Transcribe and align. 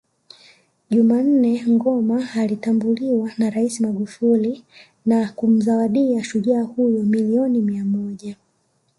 Jumannne 0.89 1.63
Ngoma 1.67 2.29
alitambuliwa 2.35 3.31
na 3.37 3.49
Rais 3.49 3.79
Magufuli 3.81 4.63
na 5.05 5.31
kumzawadia 5.33 6.23
shujaa 6.23 6.61
huyo 6.61 7.03
milioni 7.03 7.61
mia 7.61 7.85
Moja 7.85 8.35